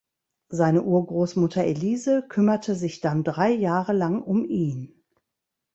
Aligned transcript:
Seine 0.49 0.81
Urgroßmutter 0.81 1.63
Elise 1.63 2.23
kümmerte 2.27 2.73
sich 2.73 3.01
dann 3.01 3.23
drei 3.23 3.51
Jahre 3.51 3.93
lang 3.93 4.23
um 4.23 4.43
ihn. 4.49 5.03